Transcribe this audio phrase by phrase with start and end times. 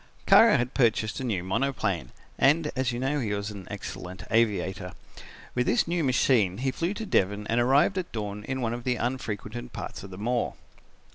[0.25, 4.93] "Kara had purchased a new monoplane and as you know he was an excellent aviator.
[5.53, 8.83] With this new machine he flew to Devon and arrived at dawn in one of
[8.83, 10.55] the unfrequented parts of the moor.